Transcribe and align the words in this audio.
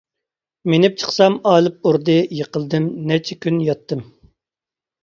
مىنىپ 0.73 0.95
چىقسام 1.01 1.35
ئالىپ 1.51 1.77
ئۇردى، 1.91 2.17
يىقىلدىم، 2.41 2.89
نەچچە 3.13 3.39
كۈن 3.47 3.63
ياتتىم. 3.71 4.05